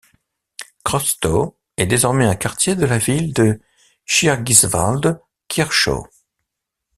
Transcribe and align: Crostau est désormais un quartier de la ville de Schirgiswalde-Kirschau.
Crostau 0.83 1.59
est 1.77 1.85
désormais 1.85 2.25
un 2.25 2.33
quartier 2.35 2.75
de 2.75 2.87
la 2.87 2.97
ville 2.97 3.35
de 3.35 3.61
Schirgiswalde-Kirschau. 4.07 6.07